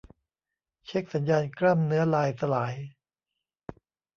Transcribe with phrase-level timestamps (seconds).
[0.85, 2.73] เช็กสัญญาณกล้ามเนื้อลายสลาย